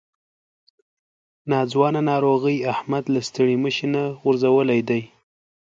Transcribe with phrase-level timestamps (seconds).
[1.49, 5.01] ناځوانه ناروغۍ احمد له ستړي مشي نه غورځولی دی.